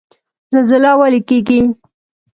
زلزله 0.51 0.91
ولې 0.99 1.21
کیږي؟ 1.27 1.59